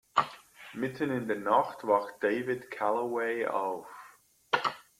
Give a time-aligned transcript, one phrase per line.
[0.73, 3.85] Mitten in der Nacht wacht David Callaway auf.